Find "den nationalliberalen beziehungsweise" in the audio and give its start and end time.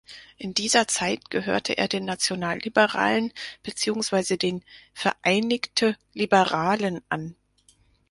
1.87-4.35